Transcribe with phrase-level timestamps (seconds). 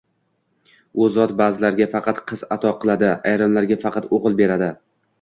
[1.03, 4.77] U Zot ba’zilarga faqat qiz ato qiladi, ayrimlarga faqat o‘g‘il beradi.